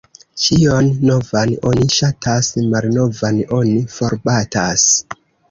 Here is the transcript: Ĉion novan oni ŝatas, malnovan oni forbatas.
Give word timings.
Ĉion 0.43 0.87
novan 1.09 1.53
oni 1.71 1.85
ŝatas, 1.97 2.49
malnovan 2.73 3.39
oni 3.59 3.77
forbatas. 3.99 4.89